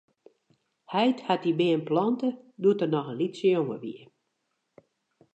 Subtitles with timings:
[0.93, 2.29] Heit hat dy beam plante
[2.61, 4.01] doe't er noch in lytse jonge wie.